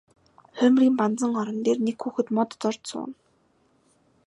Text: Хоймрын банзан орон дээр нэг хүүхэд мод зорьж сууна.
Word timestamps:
Хоймрын 0.57 0.93
банзан 0.99 1.31
орон 1.41 1.59
дээр 1.65 1.79
нэг 1.85 1.97
хүүхэд 2.01 2.27
мод 2.35 2.49
зорьж 2.61 2.83
сууна. 2.89 3.15